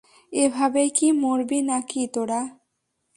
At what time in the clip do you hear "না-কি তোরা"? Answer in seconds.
1.61-2.41